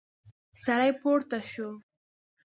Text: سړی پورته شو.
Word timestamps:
سړی 0.63 0.91
پورته 1.01 1.39
شو. 1.51 1.69